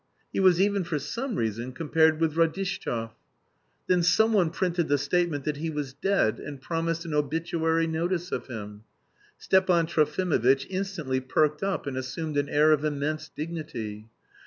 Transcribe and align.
He 0.33 0.39
was 0.39 0.59
even 0.59 0.83
for 0.83 0.97
some 0.97 1.35
reason 1.35 1.73
compared 1.73 2.19
with 2.19 2.33
Radishtchev. 2.35 3.11
Then 3.85 4.01
someone 4.01 4.49
printed 4.49 4.87
the 4.87 4.97
statement 4.97 5.43
that 5.45 5.57
he 5.57 5.69
was 5.69 5.93
dead 5.93 6.39
and 6.39 6.59
promised 6.59 7.05
an 7.05 7.13
obituary 7.13 7.85
notice 7.85 8.31
of 8.31 8.47
him. 8.47 8.83
Stepan 9.37 9.85
Trofimovitch 9.85 10.65
instantly 10.71 11.19
perked 11.19 11.61
up 11.61 11.85
and 11.85 11.95
assumed 11.97 12.35
an 12.37 12.49
air 12.49 12.71
of 12.71 12.83
immense 12.83 13.29
dignity. 13.29 14.07